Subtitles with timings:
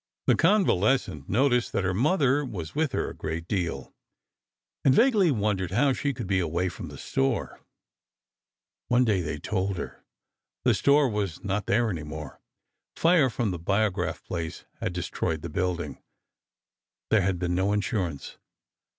[0.25, 3.93] The convalescent noticed that her mother was with her a great deal,
[4.83, 7.61] and vaguely wondered how she could be away from the store.
[8.87, 10.03] One day they told her.
[10.63, 12.41] The store was not there any more.
[12.95, 16.01] Fire from the Biograph place had destroyed the building.
[17.11, 18.39] There had been no insurance.